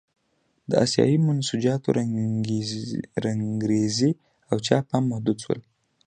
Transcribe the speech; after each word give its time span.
د 0.69 0.71
اسیايي 0.85 1.17
منسوجاتو 1.27 1.87
رنګرېزي 3.29 4.11
او 4.49 4.57
چاپ 4.67 4.85
هم 4.93 5.03
محدود 5.11 5.37
شول. 5.43 5.59